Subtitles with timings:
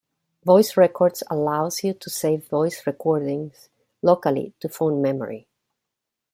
[0.43, 3.69] Voice Records allows you to save voice recordings
[4.01, 5.45] locally to phone memory.